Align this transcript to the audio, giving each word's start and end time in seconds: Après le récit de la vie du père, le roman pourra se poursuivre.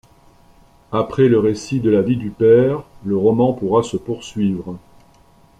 Après 0.91 1.27
le 1.27 1.37
récit 1.37 1.79
de 1.79 1.91
la 1.91 2.01
vie 2.01 2.17
du 2.17 2.31
père, 2.31 2.81
le 3.05 3.15
roman 3.15 3.53
pourra 3.53 3.83
se 3.83 3.97
poursuivre. 3.97 4.79